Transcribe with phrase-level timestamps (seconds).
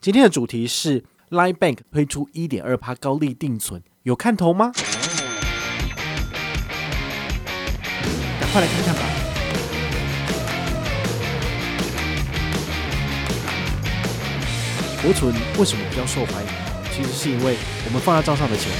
[0.00, 4.70] 今天的主题是 Line Bank 推出一点二趴高利定存，有看头吗？
[8.40, 9.00] 赶快来看看吧。
[15.02, 16.50] 活存为什么比较受欢迎？
[16.92, 18.70] 其实是因为我们放在账上的钱。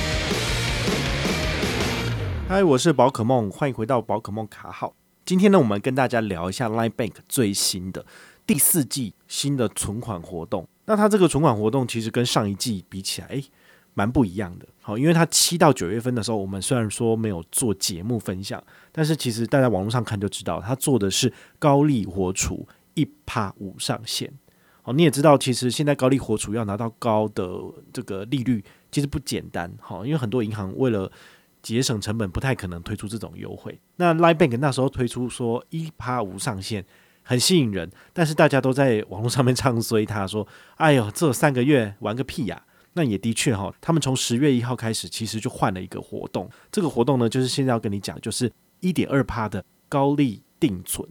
[2.49, 4.95] 嗨，我是宝可梦，欢迎回到宝可梦卡号。
[5.25, 8.07] 今天呢，我们跟大家聊一下 Line Bank 最新的
[8.49, 10.67] 第四季新的存款活动。
[10.87, 13.45] 那它这个存款活动其实跟上一季比起来，诶，
[13.93, 14.67] 蛮不一样的。
[14.81, 24.33] 好，因为它七到九月份的时候，我们虽然说没有做节目分享，但是其实大家网络上看就知道，它做的是高利活储一趴五上限。
[24.81, 27.53] 好，你也知道，其实现在高利活储要拿到高的
[27.93, 29.71] 这个利率，其实不简单。
[29.79, 31.13] 好，因为很多银行为了
[31.61, 33.79] 节省成本，不太可能推出这种优惠。
[33.97, 36.83] 那 Line Bank 那时候推出说一趴无上限，
[37.29, 42.63] 很吸引人，但是大家都在网络上面唱衰，他说：“哎呦，这三个月玩个屁呀！”
[42.95, 46.49] 那也的确哈，他们从十月一号开始，其实就换了一个活动。
[46.73, 51.07] 这个活动呢，就是现在要跟你讲，就是一点二趴的高利定存。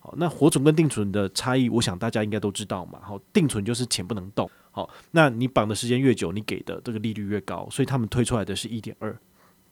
[0.00, 2.98] 好，那活存跟定存的差异，我想大家应该都知道嘛。
[3.00, 4.50] 好，定存就是钱不能动。
[4.72, 9.16] 好，那你绑的时间越久，你给的这个利率越高，所以他们推出来的是一点二。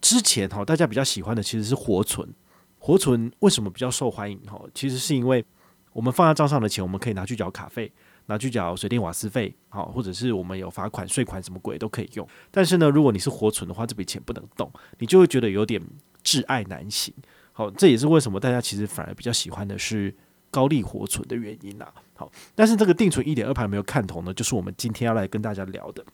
[0.01, 2.29] 之前哈，大家比较喜欢的其实是活存，
[2.79, 4.39] 活存为什么比较受欢迎？
[4.47, 5.45] 哈，其实是因为
[5.93, 7.93] 我们放在账上的钱，我们可以拿去缴卡费，
[8.27, 12.27] 拿去缴水电瓦斯费，好，或者是我们有罚款、税款什么鬼都可以用。
[12.51, 15.83] 但是呢，如果你是活存的话，这笔钱不能动，你就会觉得有点
[16.23, 17.13] 挚爱难行。
[17.53, 20.15] 好，这也是为什么大家其实反而比较喜欢的是
[20.51, 21.93] 高利活存的原因啦。
[22.15, 24.33] 好，但是这个定存一点二趴有没有看头呢？
[24.33, 26.05] 就是我们今天要来跟大家聊的。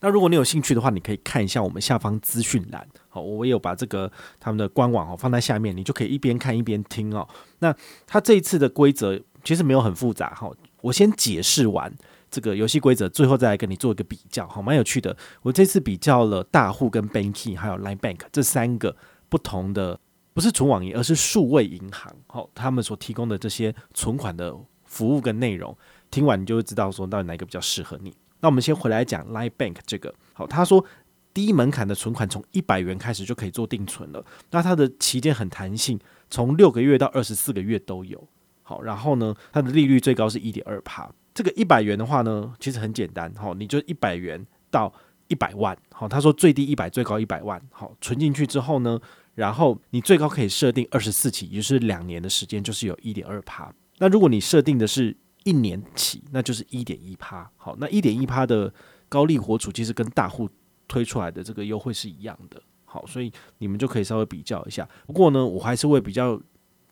[0.00, 2.86] 那如果你有兴趣的话，你可以看一下我们下方资讯栏。
[3.08, 7.28] 好，我有把这个他们的官网哦放在下面，你就可以一边看一边听哦。
[7.58, 7.74] 那
[8.06, 11.92] 它这一次的规则其实没有很复杂哈，我先解释完
[12.30, 15.14] 这个游戏规则，最后再来跟你做一个比较，好，蛮有趣的。
[15.42, 18.96] 我这次比较了大户跟 Banky 还有 Line Bank 这三个
[19.28, 19.98] 不同的，
[20.32, 25.76] 不是纯网银，而是数位银行，好，他们所提供的这些存款的服务跟内容，
[26.10, 28.14] 听完你就会知道说到底哪一个比较适合你。
[28.40, 30.84] 那我们先回来讲 Line Bank 这个，好，他说
[31.32, 38.26] 低门槛的存款从一百元开始就可以做定存了，那它的期间很弹性，从六个月到二十四个月都有。
[38.62, 41.10] 好，然后呢，它的利率最高是一点二趴。
[41.34, 44.92] 这个一百元的话呢，其实很简单，好，你就一百元到
[45.28, 49.00] 一百万，好，他说最低一百，最高一百万，好，存进去之后呢，
[49.34, 53.72] 然后你最高可以设定二十四期，也就是两年的时间，就是有一点二趴。
[53.98, 57.50] 那如果你设定的是一年起，那就是一点一趴。
[57.56, 58.72] 好，那一点一趴的
[59.08, 60.48] 高利活储其实跟大户
[60.86, 62.60] 推出来的这个优惠是一样的。
[62.84, 64.88] 好，所以你们就可以稍微比较一下。
[65.06, 66.40] 不过呢，我还是会比较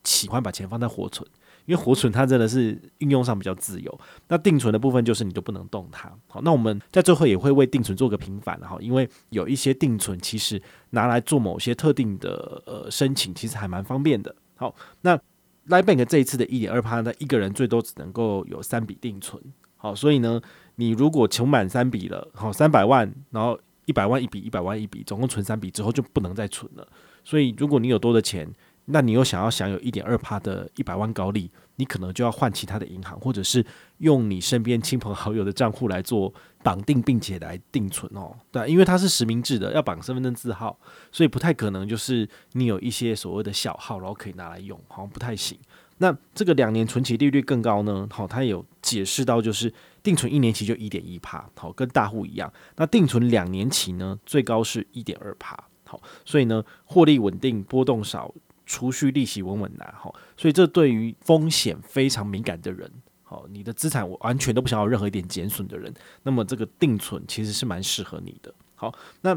[0.05, 1.29] 喜欢把钱放在活存，
[1.67, 4.01] 因为活存它真的是运用上比较自由。
[4.29, 6.11] 那定存的部分就是你都不能动它。
[6.29, 14.35] 好，那我们在最后也会为定存做个平反哈，因为有一些定存其实拿来做某些特定的呃申请，其实还蛮方便的。
[14.57, 15.21] 好，那。
[15.69, 19.43] Line Bank 这一次的一点二趴那，一个人最多只能够有三笔定存，
[19.77, 20.41] 好，所以呢，
[20.77, 26.89] 你如果存满三笔了，好，三百万，然后一百万一笔，一百万一笔，总共存三笔之后就不能再存了。
[27.23, 28.51] 所以如果你有多的钱，
[28.87, 33.65] 那你又想要享有一点二趴的一百万高利，你可能就要换其他的银行，或者是
[33.99, 38.37] 用你身边亲朋好友的账户来做绑定，并且来定存哦。
[38.51, 40.77] 对，因为它是实名制的，要绑身份证字号，
[41.13, 45.57] 所以不太可能就是你有一些所谓的小号，然后可以拿来用，好像不太行。
[45.99, 48.09] 那这个两年存期利率更高呢？
[48.11, 49.73] 好，它有解释到，就是
[50.03, 52.53] 定存一年期就一点一趴，好，跟大户一样。
[52.77, 58.35] 那定存两年期呢，最高是一点二趴，好，所以呢，获利稳定，波动少。
[58.69, 62.89] 储蓄利息稳稳拿，好，所以这对于风险非常敏感的人，
[63.23, 65.93] 好，你的资产我完全都不想要任何一点减损的人，
[66.23, 68.55] 那么这个定存其实是蛮适合你的。
[68.75, 69.37] 好，那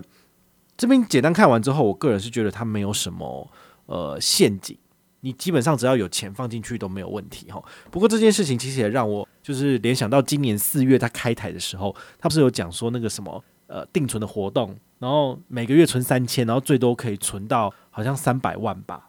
[0.76, 3.50] 这边简单看完之后，我个人是觉得它没有什么
[3.86, 4.78] 呃陷阱，
[5.22, 7.64] 你基本上只要有钱放进去都没有问题哈。
[7.90, 19.08] 不过这件事情其实也让我就是联想到今年四月它开台的时候，它不是有讲说那个什么呃定存的活动，然后每个月存三千，然后最多可以存到好像三百万吧。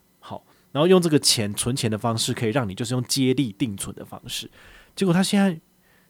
[0.72, 4.50] 然后用这个钱存钱的方式，可以让你就是用接力定存的方式。
[4.96, 5.60] 结果他现在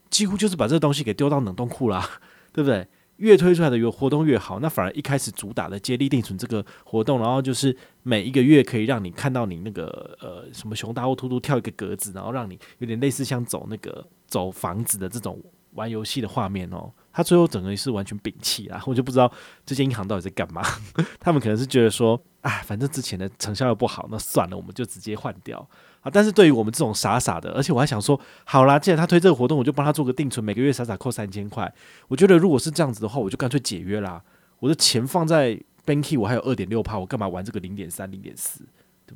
[0.08, 2.08] 几乎就是把这个东西给丢到冷冻库啦，
[2.52, 2.86] 对不对？
[3.18, 15.40] 越推出来的有活动越好，那反而一开始主打的接力定存这个活动，然后就是每一个月可以让你看到你那个呃什么熊大或兔兔跳一个格子，然后让你有点类似像走那个走房子的这种
[15.74, 19.30] 玩游戏的画面哦，他最后整个是完全摒弃啦， 我就不知道
[19.64, 20.62] 这间银行到底在干嘛。
[21.18, 25.66] 他们可能是觉得说，哎，反正之前的成效又不好，那算了，我们就直接换掉
[26.00, 26.10] 啊。
[26.12, 31.72] 但是对于我们这种傻傻的，而且我还想说，好啦，既然他推这个活动，我就帮他做个定存，每个月傻傻扣三千块。
[32.08, 34.22] 我觉得如果是这样子的话，我就干脆解约啦。
[34.58, 38.64] 我的钱放在 Banky，我还有二点六趴，我干嘛玩这个零点三、零点四？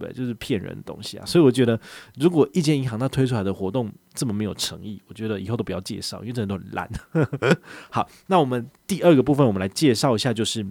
[0.05, 0.13] 对？
[0.13, 1.27] 就是骗人的东西啊！
[1.27, 1.79] 所以我觉得，
[2.17, 6.91] 如果一间银行它推出来的活动这么没有诚意，我觉得以后都不要介绍，因为真的都很烂。
[7.91, 10.67] 好，那我们第二个部分，我们来介绍一下，就是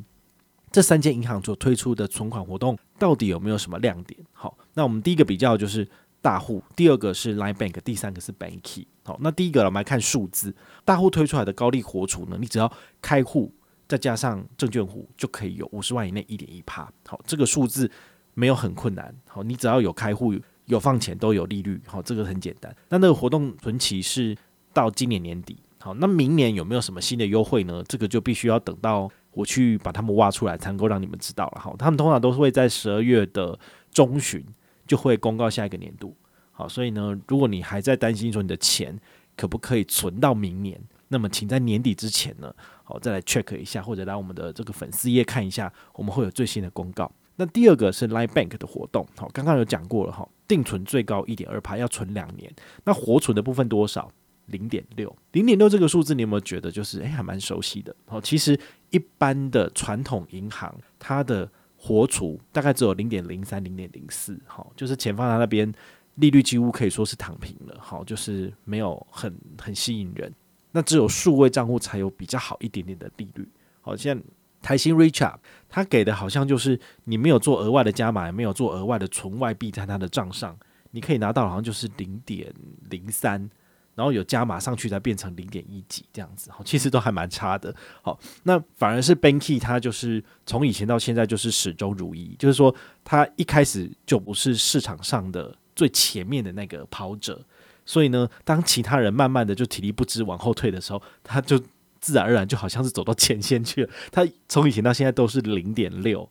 [0.71, 4.19] 这三间银行所推出的存款活动到底有没有什么亮点？
[4.33, 5.87] 好，那我们第一个比较就是
[6.21, 8.85] 大户，第二个是 Line Bank，第三个是 Banky。
[9.03, 13.53] 好，那第一个我们来看数字，大户推出来的高利活储呢，你只要开户
[13.87, 16.91] 再加上证券户就可以有五十万以内一点一趴。
[17.07, 17.89] 好，这个数字。
[18.35, 20.35] 没有很困难，好，你只要有开户、
[20.65, 22.73] 有放钱都有利率，好，这个很简单。
[22.89, 24.37] 那那个活动存期是
[24.71, 27.83] 到今年年底，好，那明年有没有什么新的优惠呢？
[27.87, 31.61] 这个就必须要等到我去把他们挖出来，才能够让你们知道了。
[31.61, 33.57] 好，他们通常都是会在十二月的
[33.91, 34.45] 中旬
[34.85, 36.15] 就会公告下一个年度，
[36.51, 38.99] 好，所以呢，如果你还在担心说你的钱
[39.37, 42.53] 可不可以存到明年，那么请在年底之前呢，
[42.83, 47.09] 好，再来 check 一下，或者来我们的这个粉丝页看一下，我们会有最新的公告。
[47.35, 52.53] 那第二个是 Line Bank 的活动，好，刚刚有讲过了哈，定存最高一点二趴，要存两年。
[52.83, 54.11] 那活存的部分多少？
[54.47, 57.95] 零点六，零点六这个数字，你有没有觉得就是诶，还蛮熟悉的？
[58.05, 58.55] 好，其实
[58.91, 65.73] 一般的传统银行，它的活储大概只有零点零三、零点零四，好，就是钱放在那边，
[66.17, 70.31] 利率几乎可以说是躺平了，好，就是没有很很吸引人。
[70.71, 73.49] 那只有数位账户才有比较好一点点的利率，
[73.81, 74.23] 好，现在。
[74.65, 75.35] 台新 Richart，
[75.69, 80.57] 他给的好像就是你没有做额外的加码，也没有做额外的存外币在他的账上，
[80.89, 82.51] 你可以拿到好像就是零点
[82.89, 83.47] 零三，
[83.93, 87.75] 然后有加码上去才变成零点一几这样子，好 其实都还蛮差的。
[88.01, 97.39] 好，那反而是 Banky，他就是从以前到现在就是始终如一，就是说他一开始就不是市场上的最前面的那个跑者，
[97.85, 101.61] 所以呢，当其他人慢慢的就体力不支往后退的时候，他就。
[102.05, 103.89] 自然而然就好像是走到前线去了。
[104.11, 106.29] 它从以前到现在都是零点六，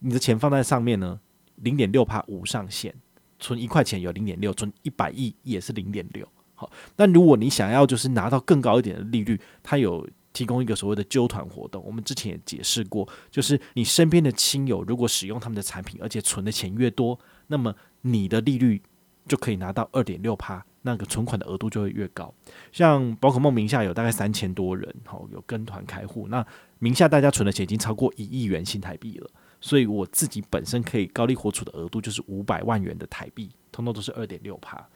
[0.00, 1.18] 你的钱放在上面呢，
[1.56, 2.94] 零点六趴无上限，
[3.38, 6.28] 存一块钱有零点六，存一百亿也是零点六。
[6.54, 11.82] 好，那如果你想要就是拿到更高一点的利率，它有提供一个所谓的揪团活动。
[11.86, 18.82] 我们之前也解释过，就是你身边的亲友如果使用他们的产品，而且存的钱越多，那么你的利率
[19.26, 20.66] 就可以拿到二点六趴。
[20.86, 22.32] 那个存款的额度就会越高，
[22.70, 26.46] 像宝可梦名下有大概三千多人，好，有跟团开户，那
[26.78, 29.30] 名下大家存的钱已经超过一亿元新台币了，
[29.62, 34.86] 所以我自己本身可以高利活储的额度就是五百万元的台币，通通都是二点六趴。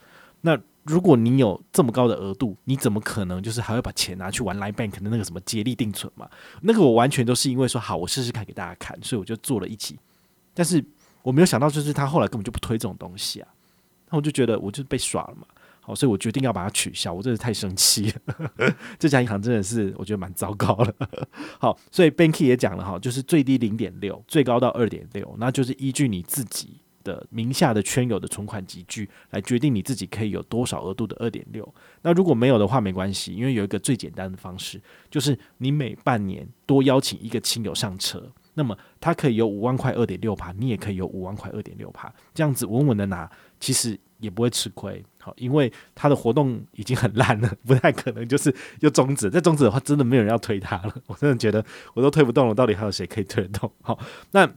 [0.43, 6.29] 那如果你有这么高的额度，你怎么可能就是还会把钱拿去玩 Line Bank 的那个什么接力定存嘛？
[6.61, 9.99] 那个我完全都是因为说好，我试试看给大家看，所以我就做了一期，
[10.52, 10.84] 但是
[11.23, 13.49] 我没有想到就是他后来根本就不推这种东西啊，
[14.11, 15.46] 那我就觉得我就被耍了嘛。
[15.88, 18.75] 好，所以我决定要把它取消，我真的太生气了。
[19.00, 20.94] 这家银行真的是我觉得蛮糟糕了。
[21.58, 31.67] 好，所以 Banky 也讲了哈，就是最低零点六，最高到二点六，那就是依据你自己的名下的圈友的存款集聚来决定你自己可以有多少额度的二点六。
[32.02, 34.79] 那如果没有的话，没关系，因为有一个最简单的方式，
[35.11, 45.05] 就是你每半年多邀请一个亲友上车，那么他可以有五万块二点六趴，你也可以有五万块二点六趴，这样子稳稳的拿，其实也不会吃亏。
[45.20, 49.28] 好因为它的活动已经很烂了， 不太可能就是又终止。
[49.28, 50.94] 再终止的话，真的没有人要推它了。
[51.06, 51.62] 我真的觉得
[51.93, 53.70] 我都推不动了，到底还有谁可以推得动？
[53.82, 53.98] 好，
[54.31, 54.48] 那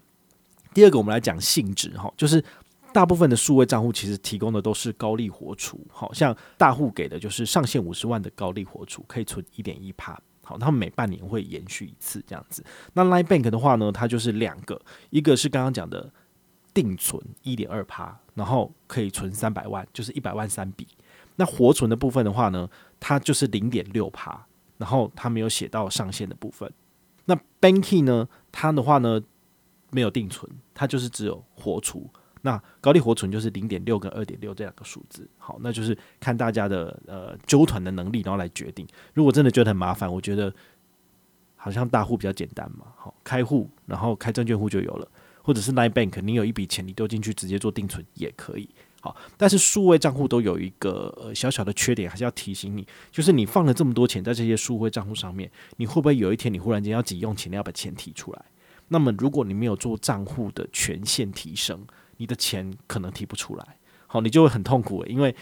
[0.73, 2.41] 第二个我们来讲性质哈，就是
[2.93, 10.17] 大部分的数位账户其实提供的都是高利活储，好像大户给的就是上限五十万的高利活储，可以存一点一趴。
[10.43, 12.63] 好，他们每半年会延续一次这样子。
[12.93, 16.09] 那 Line Bank 的话呢，它就是两个，一个是刚刚讲的。
[16.73, 20.87] 定存一点二趴，然后可以存三百万，就是一百万三笔。
[21.35, 24.45] 那活存的部分的话呢，它就是零点六趴，
[24.77, 26.71] 然后它没有写到上限的部分。
[27.25, 29.21] 那 Banky 呢，它的话呢
[29.89, 32.09] 没有定存，它就是只有活储。
[32.43, 35.29] 那高利活存就是零点六跟二点六这两个数字。
[35.37, 38.87] 好，那就是看大家的呃纠团的能力，然后来决定。
[39.13, 40.53] 如果真的觉得很麻烦，我觉得
[41.55, 45.07] 好像大户比较简单嘛，好，开户然后开证券户就有了。
[45.41, 48.69] 或者是 Line Bank，你有一笔钱，你丢进去直接做定存也可以。
[49.01, 58.45] 好，但是数位账户都有一个呃小小的缺点，还是要提醒你，就是你放了这么多钱在这些数位账户上面，你会不会有一天你忽然间要急用钱，你要把钱提出来？
[58.89, 61.83] 那么如果你没有做账户的权限提升，
[62.17, 63.65] 你的钱可能提不出来。
[64.05, 65.35] 好，你就会很痛苦，因为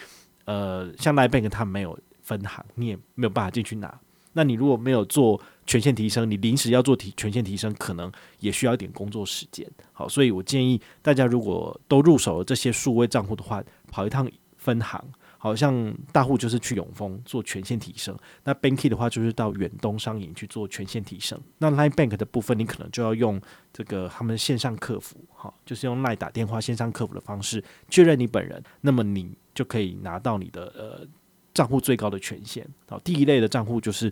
[0.46, 4.00] 呃，像 Line Bank 它没有分行，你也没有办法进去拿。
[4.32, 9.70] 那你如果没有做权限提升，你临时要做提权限提升，可能也需要一点工作时间。
[9.94, 15.00] 好，所以我建议大家如果都入手了这些数位账户的话，跑一趟分行。
[15.42, 21.40] 好像大户就是去永丰做权限提升，那 Banky 的话就是到远东商银去做权限提升。
[21.60, 23.40] 那 Line Bank 的部分，你可能就要用
[23.72, 31.08] 这个他们线上客服，好，就是用 Line 打电话线上客服的方式确认你本人，那么你就可以拿到你的呃
[31.54, 32.68] 账户最高的权限。
[32.90, 34.12] 好，第一类的账户就是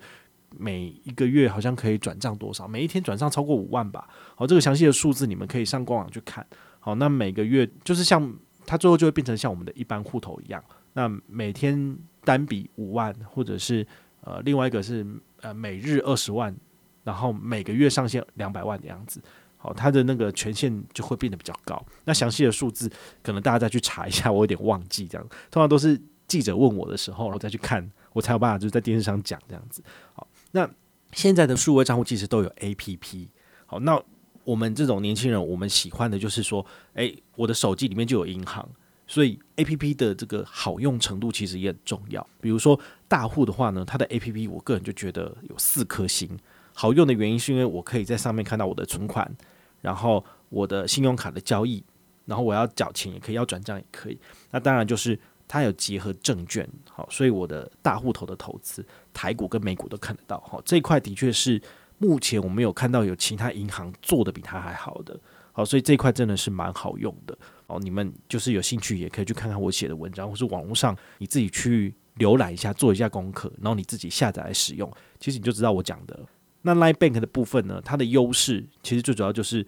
[0.55, 4.07] 每一个月好像可以转账多少，每一天转账超过五万吧。
[4.35, 6.45] 好，这个详细的数字你们可以上官网去看。
[6.79, 8.33] 好，那每个月就是像
[8.65, 10.63] 它最后就会变成像我们的一般户头一样。
[10.93, 13.85] 那每天单笔五万，或者是
[14.21, 15.05] 呃，另外一个是
[15.41, 16.55] 呃，每日二十万，
[17.03, 19.21] 然后每个月上限两百万的样子，
[19.57, 21.85] 好，它的那个权限就会变得比较高。
[22.05, 25.27] 那详细的数字可能大家再去查一下，我有点忘记这样。
[25.51, 29.83] 通常都是记者问我的时候，然后再去看，我才有办法就是在电视上讲这样子。
[30.13, 30.69] 好，那
[31.13, 33.27] 现在的数位账户其实都有 APP。
[33.65, 34.01] 好，那
[34.43, 38.67] 我们这种年轻人，我们喜欢的就是说，诶，我的手机里面就有银行。
[39.09, 42.27] 所以 A P P 的这个好用程度其实也很重要。
[42.41, 42.77] 比如说
[43.07, 46.37] 大户的话呢，它的 A P P 我个人就觉得有四颗星。
[46.73, 49.33] 好用的原因是因为我可以在上面看到我的存款，
[49.81, 51.81] 然后我的信用卡的交易，
[52.25, 54.19] 然后我要缴钱也可以，要转账也可以。
[54.51, 60.39] 那当然就是它有结合证券，好，所以我的大户头的投资，台股跟美股都看得到。
[60.41, 61.61] 好，这一块的确是
[61.97, 65.19] 目前我没有看到有其他银行做的比它还好的。
[65.53, 67.35] 好，所以这一块真的是蛮好用的。
[67.65, 76.19] 哦，你们就是有兴趣也可以去看看我写的文章，或是网络上你自己去浏览一下，做一下功课，然后你自己下载来使用，其实你就知道我讲的。
[76.61, 79.65] 那 Line Bank 的部分呢，它的优势其实最主要就是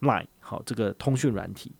[0.00, 1.72] Line 好这个通讯软体，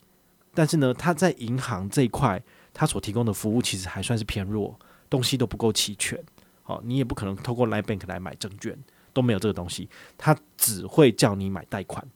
[0.54, 2.42] 但是呢，它在银行这一块，
[2.74, 4.78] 它所提供的服务其实还算是偏弱，
[5.10, 6.18] 东西都不够齐全。
[6.62, 8.78] 好，你也不可能透过 Line Bank 来买证券，
[9.12, 12.06] 都没有这个东西，它只会叫你买贷款。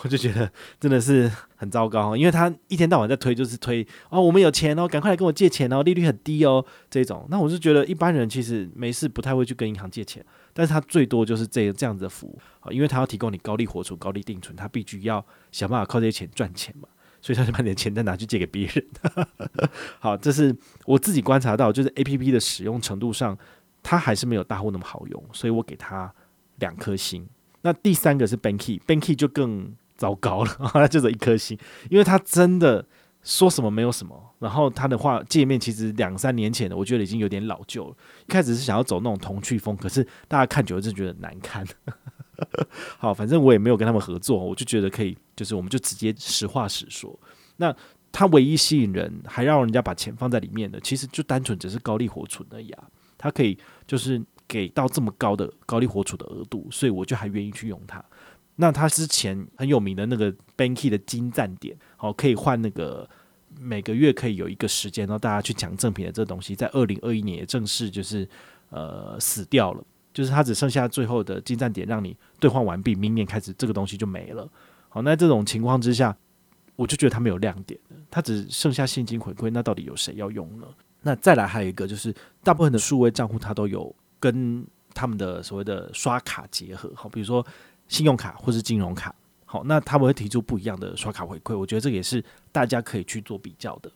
[0.02, 0.50] 我就觉得
[0.80, 7.26] 真的是很糟糕，因为他一天到晚在推，就是推哦，我们有钱哦，赶快来跟我借钱哦，利率很低哦，这种。
[7.28, 10.24] 那我就觉得一般人其实没事不太会去跟银行借钱，
[10.54, 16.88] 但是他最多就是这这样子的服务啊，因为他要提供你高利活储、高利定存，他必须要想办法靠这些钱赚钱嘛，
[17.20, 18.86] 所以他就把你的钱再拿去借给别人。
[19.98, 23.36] 好，这是我自己观察到，就是 APP 的使用程度上，
[23.82, 26.12] 它还是没有大户那么好用，所以我给他
[26.58, 27.28] 两颗星。
[27.62, 29.74] 那第三个是 Banky，Banky 就更。
[30.00, 31.58] 糟糕了， 那就是一颗星，
[31.90, 32.82] 因为他真的
[33.22, 37.94] 说什么没有什么，然后他的话界面其实两三年前的，我觉得已经有点老旧了。
[38.26, 41.66] 一开始是想要走那种童趣风，可是大家看久了就觉得难看。
[42.98, 47.18] 好，反正我也没有跟他们合作，我就觉得可以，就是我们就直接实话实说。
[47.56, 47.74] 那
[48.12, 52.84] 他唯一吸引人，还让人家把钱放在里面的，其实就单纯只是高利活存而已啊。
[53.16, 53.56] 他可以
[53.86, 58.02] 就是给到这么高的高利活储的额度，所以我就还愿意去用它。
[58.56, 63.08] 那他之前很有名的那个 Banky 的金站点，好，可以换那个
[63.58, 68.28] 每个月可以有一个时间，然后大家去抢赠品的这东西，在二零二一年也正式就是
[68.70, 74.48] 呃死掉了，就是它只剩下最后的进站点让你兑换完毕，明年开始这个东西就没了。
[74.88, 76.16] 好，那这种情况之下，
[76.76, 80.66] 我就觉得它没有亮点了，它只剩下现金回馈，那到底有谁要用呢？
[81.02, 87.46] 那再来还有一个就是，大部分的数位账户它都有跟他们的所谓的刷卡结合，好，比如说。
[87.90, 89.12] 信用卡或是金融卡，
[89.44, 93.90] 好，那他们会提出不一样的刷卡回馈，我觉得这也是大家可以去做比较的。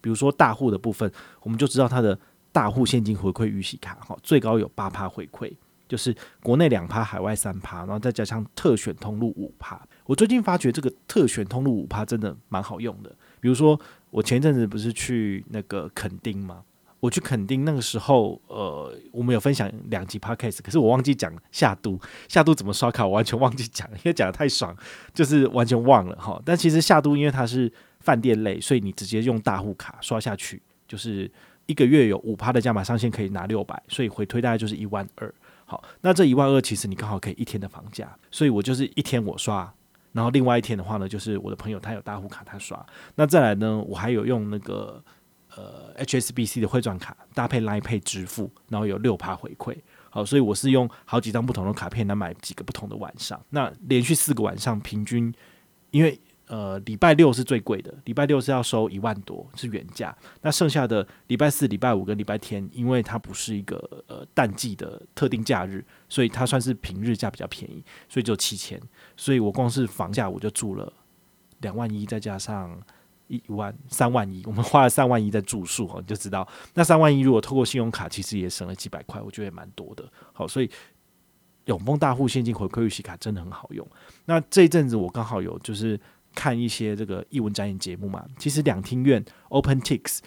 [0.00, 1.10] 比如说大户的部分，
[1.42, 2.16] 我们就知道它的
[2.52, 5.50] 大户现金回馈预洗卡，哈，最高有八趴回馈，
[5.88, 9.80] 就是国内两趴，海外三趴，然后再加上特选通路五趴。
[10.04, 13.10] 我最近发觉这个特选通路五趴真的蛮好用的。
[13.40, 13.80] 比如说
[14.10, 16.62] 我前阵子不是去那个垦丁吗？
[17.00, 24.76] 我去垦丁那个时候，呃，我们有分享两集 podcast，可是我忘记讲夏都，夏都怎么刷卡，我完全忘记讲，因为讲得太爽，
[25.12, 26.40] 就是完全忘了哈。
[26.44, 31.28] 但其实夏都因为它是饭店类，所以你直接用大户卡刷下去，就是
[31.66, 35.32] 一个月有五趴的加码上限，可以拿六百，所以回推大概就是一万二。
[35.64, 39.72] 好，那这一万二其实你刚好可以一天的房价，所以我就是一天我刷，
[40.12, 45.02] 然后另外一天的话呢，就是我的朋友他有大户卡他刷，那再来呢，我还有用那个。
[45.54, 49.76] 呃，HSBC 的汇转卡搭配 Line Pay 支付，然后有六趴回馈。
[50.08, 53.38] 好，所以我是用好几张不同的卡片来买几个不同的晚上。
[53.50, 55.30] 那连续四个晚上，平均
[55.90, 60.16] 因为呃礼拜六是最贵的，礼拜六是要收一万多是原价。
[60.40, 68.80] 那剩下的礼拜四、礼拜五跟礼拜天，因为它不是一个呃淡季的特定假日，所以它算是平日价比较便宜，所以就七千。
[69.16, 70.92] 所以我光是房价我就住了
[71.60, 72.80] 两万一，再加上。
[73.28, 80.04] 一万三万一，我们花了三万一在住宿哦，你就知道那三万一如果透过信用卡，其实也省了几百块，我觉得也蛮多的。
[80.34, 80.70] 好，所以
[81.64, 83.88] 永丰大户现金回馈预习卡真的很好用。
[84.26, 85.98] 那这一阵子我刚好有就是
[86.34, 90.18] 看一些这个艺文展演节目嘛，其实两厅院 OpenTix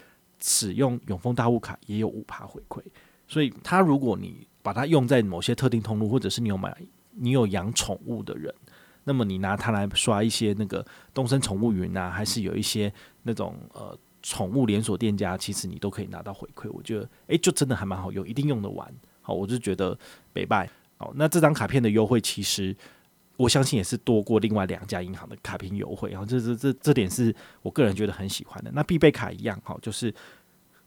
[0.42, 2.82] 使用永丰大户卡也有五趴回馈，
[3.28, 6.76] 所以它如果你把它用在某些特定通路，或者是你有买
[7.12, 8.54] 你有养宠物的人。
[9.08, 10.84] 那么你拿它来刷一些那个
[11.14, 16.68] 东森宠物云啊，还是有一些那种呃宠物连锁店家，其实你都可以拿到回馈。
[16.72, 18.92] 我觉得，诶、就真的还蛮好用，一定用得完。
[19.22, 19.96] 好，我就觉得
[20.34, 20.68] 北拜。
[20.98, 22.76] 好，那这张卡片的优惠，其实
[23.38, 26.10] 我相信也是多过另外两家银行的卡片优惠。
[26.12, 28.72] 然后这这这这点是我个人觉得很喜欢的。
[28.74, 30.13] 那必备卡一样，好，就是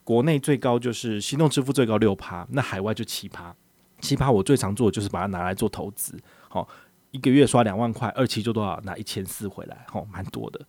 [0.05, 3.55] 国内最高就是行动支付最高六趴，那海外就七趴。
[4.01, 6.69] 七趴我最常做的就是把它拿来做投资，好。
[7.11, 8.79] 一个月刷两万块，二期就多少？
[8.85, 10.61] 拿一千四回来，好，蛮多的。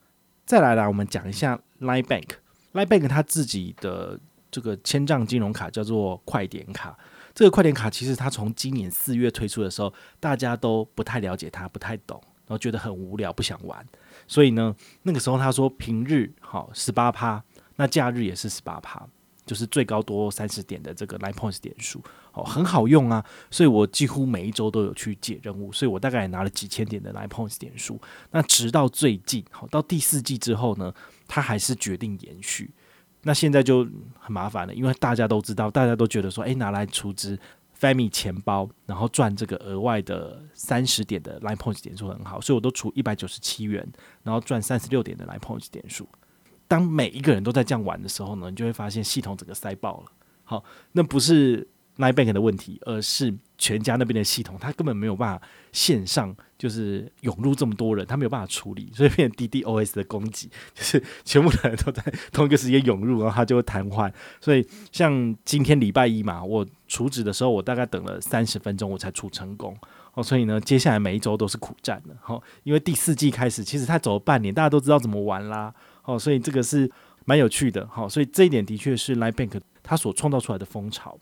[0.45, 4.17] 再来啦，我们讲一下 Line Bank，Line Bank 它自己的
[4.50, 6.98] 这个千账金融卡叫做快点卡。
[7.39, 13.88] 这个快点卡其实它从今年四月推出的时候，大家都不太了解它，不太懂，然后觉得很无聊，不想玩。
[14.27, 17.41] 所以呢，那个时候他说平日好十八趴，
[17.77, 19.08] 那假日也是十八趴。
[19.46, 22.03] 就是最高多三十点的这个 Line Points 点数，
[22.34, 28.00] 哦，很好用啊，所以我几乎每一周都有去解任务，所以我大概也拿了几千点的 Line Points 点数。
[28.31, 30.93] 那直到最近，好到第四季之后呢，
[31.25, 32.69] 他还是决定延续。
[33.23, 33.85] 那现在就
[34.17, 37.38] 很麻烦了，因为大家都知道，大家都觉得说，诶，拿来储值
[37.79, 43.88] Family 钱包，然后赚这个额外的三十点的 Line Points 点数很好，所以我都储一百九十七元，
[44.23, 46.07] 然后赚三十六点的 Line Points 点数。
[46.67, 50.11] 当每一个人都在这样玩的时候呢，你就会发现系统整个塞爆了。
[50.43, 62.01] 好，那不是 Line Bank 的问题，而是全家那边的系统，它根本没有办法线上就是涌入这么多人，它没有办法处理，所以变成 DDoS 的攻击，就是全部的人都在
[62.32, 64.12] 同一个时间涌入，然后它就会瘫痪。
[64.39, 69.78] 所以像今天礼拜一嘛，我处置的时候，我大概等了三十分钟我才处成功。
[70.13, 72.18] 哦，所以呢，接下来每一周都是苦战的。
[72.25, 75.72] 哦，因为第四季开始，其实它走了半年，大家都知道怎么玩啦。
[76.06, 76.89] 哦，所以这个是
[77.25, 81.20] 蛮有趣的，好，所以这一点的确是 Line Bank 它所创造出来的风潮。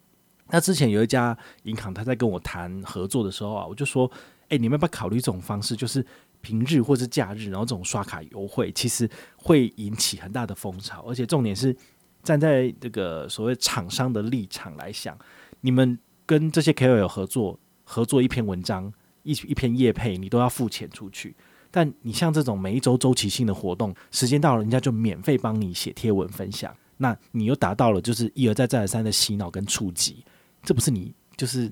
[0.49, 4.09] 那之前有一家银行，他在跟我谈合作的时候啊，我就说，
[4.49, 6.05] 诶，你们要不要考虑这种方式，就是
[6.41, 11.03] 平日或是假日，然后这种刷卡优惠，其实会引起很大的风潮。
[11.07, 11.75] 而且重点是
[12.23, 15.17] 站在这个所谓厂商的立场来想，
[15.61, 18.91] 你们跟这些 KOL 合作，合作一篇文章，
[19.23, 21.35] 一一篇业配，你都要付钱出去。
[21.69, 30.23] 但你像这种每一周周期性的活动，时间到了，人家就免费帮你写贴文分享，那你又达到了就是一而再再而三的洗脑跟触及，
[30.63, 31.71] 这不是你就是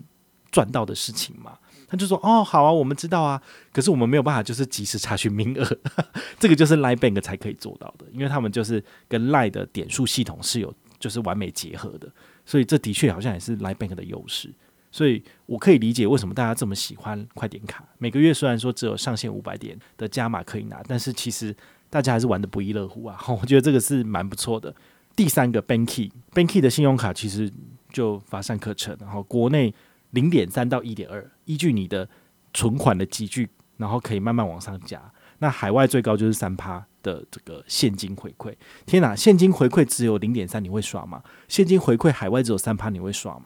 [0.52, 1.58] 赚到的事情吗？
[1.88, 5.78] 他就说哦，好啊，我们知道啊，可是我们没有办法就是及时查询名额，
[6.40, 12.10] 这个就是 Lie Bank 才可以做到的，因为他们就是跟 Lie 的点数系统是有就是完美结合的，
[12.46, 14.52] 所以这的确好像也是 Lie Bank 的优势。
[14.92, 17.86] 所以我可以理解为什么大家这么喜欢快点卡。
[17.98, 21.54] 每个月虽然说只有上限五百点的加码可以拿，但是其实
[21.90, 23.20] 大家还是玩得不亦乐乎啊！
[23.28, 24.74] 我觉得这个是蛮不错的。
[25.14, 27.52] 第三个 Banky，Banky 的信用卡其实
[27.96, 29.74] 就乏善可陈，然后国内
[30.12, 32.06] 零点三到一点二，依据你的
[32.54, 35.02] 存款的积聚，然后可以慢慢往上加。
[35.40, 38.54] 那海外最高就是三趴的这个现金回馈。
[38.86, 41.24] 天哪，现金回馈只有零点三，你会刷吗？
[41.48, 43.46] 现金回馈海外只有三趴，你会刷吗？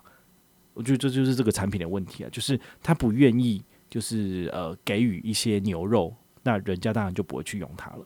[0.73, 8.05] 我觉得这就是这个产品的问题啊，就是他不愿意，就是呃给予一些牛肉，那人家当然就不会去用它了。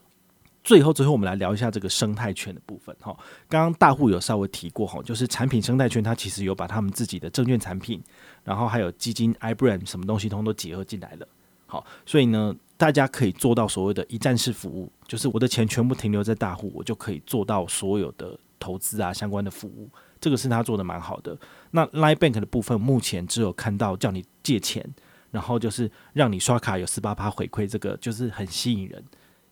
[0.64, 3.14] 最后，最后我们来聊一下这个生态圈的部分哈。
[3.50, 8.02] 刚刚大户有稍微提过哈，就是产品生态圈，它其实有把他们自己的证券产品，
[8.42, 11.28] 然后还有基金、iBrand 什么东西，通通都结合进来了。
[11.66, 19.90] 好，所以呢，大家可以做到所谓的一站式服务，就是我的钱全部停留在大户，我就可以做到所有的投资啊相关的服务。
[20.18, 21.36] 这个是他做的蛮好的。
[21.72, 24.82] 那 Line Bank 的部分，目前只有看到叫你借钱，
[25.30, 29.04] 然后就是让你刷卡有十八趴回馈，这个就是很吸引人。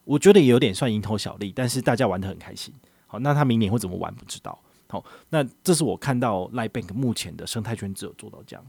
[0.05, 2.75] 我觉得也有点算蝇头小利，但是大家玩得很开心。
[3.07, 4.59] 好，那他明年会怎么玩不知道。
[4.89, 8.65] 好，那这是我看到 Line Bank 目前的生态圈只有做到这样。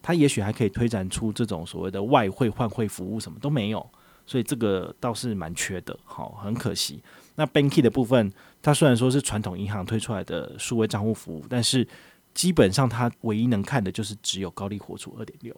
[0.00, 3.88] 他也许还可以推展出这种所谓的外汇换汇服务，什么都没有，
[4.26, 5.96] 所以这个倒是蛮缺的。
[6.04, 7.00] 好，很可惜。
[7.36, 11.86] 那 Banky 的部分，它虽然说是传统银行推出来的数位账户服务，但是
[12.34, 15.54] 基本上它唯一能看的就是只有高利活出二点六。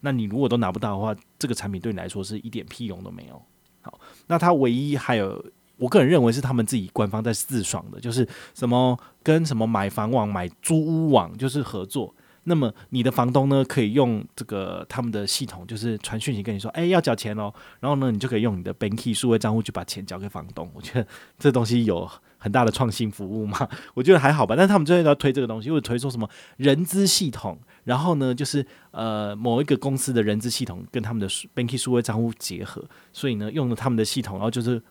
[0.00, 3.42] 那你如果都拿不到的话，这个产品对你来说是一点屁用都没有。
[3.82, 5.44] 好，那他唯一还有，
[5.76, 12.14] 我个人认为是他们自己官方在自爽的，就是什么跟什么买房网、买租屋网就是合作，
[12.44, 17.52] 那么你的房东呢，可以用这个他们的系统，就是传讯息跟你说，哎，要缴钱哦。
[17.80, 20.70] 然后呢，你就可以用你的 Banky 数位账户去把钱交给房东。
[20.74, 21.06] 我觉得
[21.38, 24.54] 这东西有很大的创新服务嘛， 我觉得还好吧。
[24.56, 34.82] 但是他们最近要推这个东西，因为推说什么人资系统，然后呢，就是呃某一个公司的人资系统跟他们的 Banky 数位账户结合，所以呢，用了他们的系统，然后就是。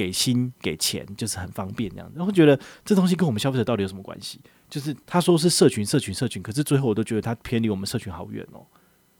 [0.00, 4.40] 给心给钱就是很方便这样，然后觉得这东西跟我们消费者到底有什么关系？
[4.70, 8.64] 就是他说是社群社群社群，可是最后我都觉得他偏离我们社群好远哦。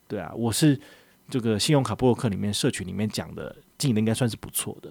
[0.08, 0.80] 对啊，我是
[1.28, 4.90] 这个信用卡部落客里面社群里面讲的进的应该算是不错的，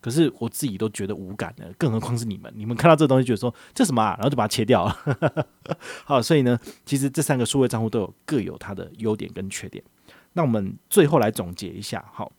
[0.00, 5.46] 可是我自己都觉得无感的，更何况是你们，你们看到这东西觉得说这什么啊，然后就把它切掉了。
[6.04, 9.84] 好，所以呢，其实这三个数位账户都有各有它的优点跟缺点。
[10.32, 12.32] 那我们最后来总结一下，好。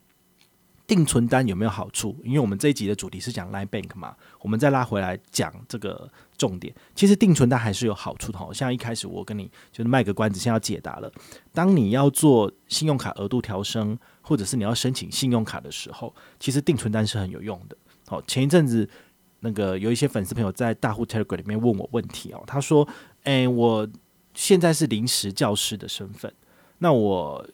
[0.90, 2.16] 定存单有没有好处？
[2.24, 6.74] 因为我们这一集的主题是讲 Line Bank 嘛，我们再拉回来讲这个重点。
[6.96, 11.08] 其实定存单还是有好处的，好像一开始我跟你就是卖个关子，先要解答了。
[11.52, 17.76] 当你要做信用卡额度调升，或者是你要申请信用卡的时候，其实定存单是很有用的。
[18.08, 18.90] 好，前一阵子
[19.38, 22.88] 那个有一些粉丝朋友在大户 Telegram 里面问我问题哦，他说
[23.22, 23.88] ：“诶，我
[24.34, 26.34] 现在是临时教师的身份，
[26.78, 27.46] 那我。”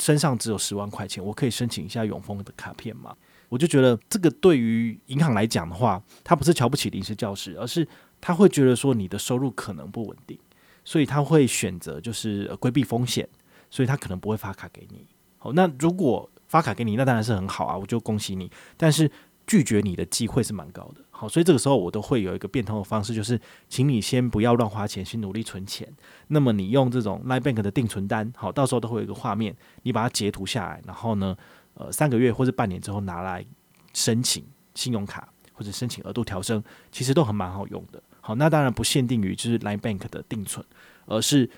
[0.00, 3.14] 身上只有十万块钱，我可以申请一下永丰的卡片吗？
[3.50, 7.86] 我就觉得这个对于银行来讲的话，他不是瞧不起临时教师，而是
[8.20, 10.38] 他会觉得说你的收入可能不稳定，
[10.84, 13.28] 所以他会选择就是规避风险，
[13.68, 15.04] 所以他可能不会发卡给你。
[15.36, 18.50] 好，那如果发卡给你，那当然是很好啊，我就恭喜你。
[18.76, 19.10] 但是
[19.50, 21.02] 拒绝你的机会是蛮高的。
[21.10, 25.92] 好，所以这个时候我都会有一个变通的方式，就是请你先不要乱花钱，先努力存钱。
[26.28, 31.36] 那么你用这种 Line Bank 的定存单，好，到时候都会有一个画面，你把它截图下来，然后呢，
[31.74, 33.44] 呃，三个月或者半年之后拿来
[33.92, 34.44] 申请
[34.76, 38.00] 信用卡或者申请额度调升，其实都很蛮好用的。
[38.20, 40.64] 好，那当然不限定于就是 Line Bank 的定存，
[41.06, 41.50] 而是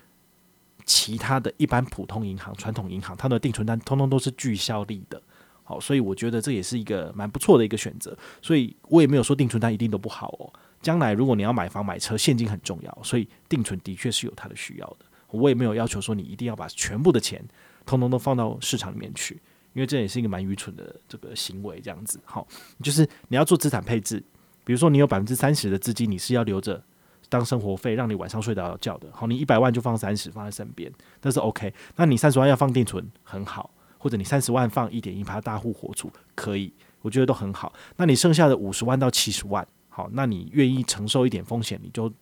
[0.87, 5.20] 其他的一般普通银行、传统银行，它的定存单通通都是具效力的。
[5.64, 8.16] 好，所以我觉得这也是一个蛮不错的一个选择。
[8.40, 10.53] 所以我也没有说定存单一定都不好哦。
[10.81, 15.07] 将来如果你要买房买车，现金很重要，所以定存的确是有它的需要的。
[15.31, 17.42] 我也没有要求说你一定要把全部的钱
[17.87, 19.40] 通通都放到市场里面去，
[19.72, 21.81] 因为这也是一个蛮愚蠢的这个行为。
[21.81, 22.46] 这样子，好，
[22.83, 24.22] 就是你要做资产配置，
[24.64, 26.83] 比如说你有百分之三十的资金，你是要留着
[27.29, 29.09] 当生活费，让你晚上睡得着觉的。
[29.12, 31.72] 好，你一百万就放三十放在身边，那是 OK。
[31.96, 33.70] 那你三十万要放定存，很好。
[34.03, 37.73] 或者你三十万放一点一趴大户活储可以，我觉得都很好。
[37.97, 42.12] 那你剩下的五十万到七十万，好，那你愿意承受一点风险，你就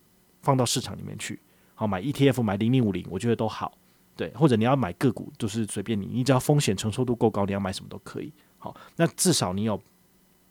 [0.43, 1.40] 放到市场里面去，
[1.75, 3.73] 好，买 ETF 买零零五零，我觉得都好。
[4.14, 8.31] 对，或者你要买个股，就是随便你，你只要风险承受度够高，你要买什么都可以。
[8.59, 9.81] 好，那至少你有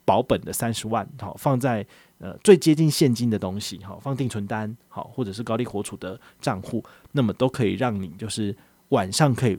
[0.04, 1.86] 保本的三十万，好，放在
[2.18, 8.56] 呃最接近现金的东西，好，放定存单，好，或者是高利活储的账户，那么都可以让你就是
[8.88, 9.56] 晚上可以。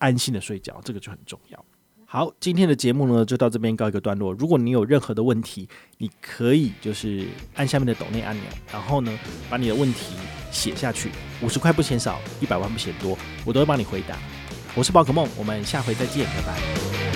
[0.00, 1.64] 安心的睡觉，这个就很重要。
[2.04, 4.32] 好，今天的节目呢就到这边告一个段落。
[4.32, 9.16] 如果你有任何的问题，你可以就是按下面的抖内按钮，然后呢
[9.48, 10.16] 把你的问题
[10.50, 14.18] 写下去，五十块不嫌少，一百万不嫌多，我都会帮你回答。
[14.74, 17.09] 我是宝可梦，我们下回再见，拜拜。